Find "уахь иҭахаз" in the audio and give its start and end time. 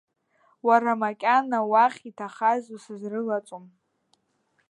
1.71-2.63